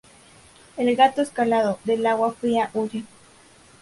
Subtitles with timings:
[0.77, 3.03] El gato escaldado, del agua fría huye